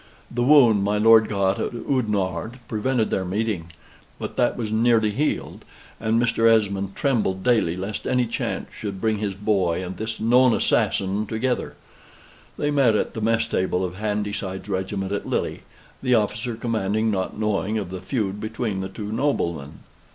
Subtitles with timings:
[0.31, 3.71] The wound my lord got at Oudenarde prevented their meeting,
[4.17, 5.63] but that was nearly healed,
[5.99, 6.49] and Mr.
[6.51, 11.75] Esmond trembled daily lest any chance should bring his boy and this known assassin together.
[12.57, 15.59] They met at the mess table of Handyside's regiment at Lille;
[16.01, 19.81] the officer commanding not knowing of the feud between the two noblemen.